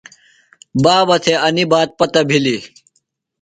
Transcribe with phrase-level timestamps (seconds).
[0.83, 2.61] بابہ تھےۡ انیۡ بات پتہ بِھلیۡ۔